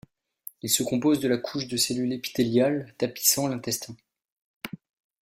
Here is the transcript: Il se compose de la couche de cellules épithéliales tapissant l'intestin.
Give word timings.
Il 0.63 0.69
se 0.71 0.81
compose 0.81 1.19
de 1.19 1.27
la 1.27 1.37
couche 1.37 1.67
de 1.67 1.77
cellules 1.77 2.11
épithéliales 2.11 2.95
tapissant 2.97 3.45
l'intestin. 3.47 3.95